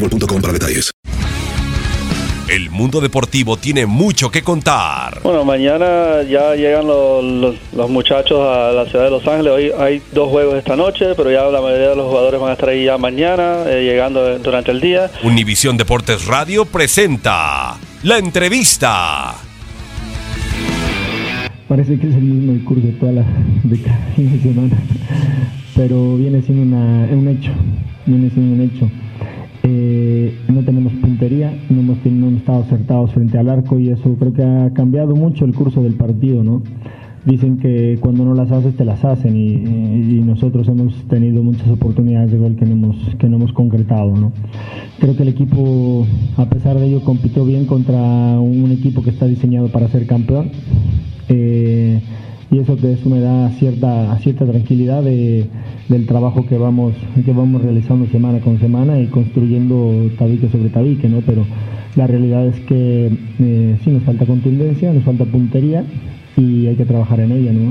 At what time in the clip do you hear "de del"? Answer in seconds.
55.02-56.06